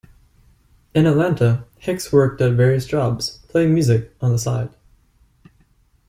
[0.95, 4.73] In Atlanta, Hicks worked at various jobs, playing music on the side.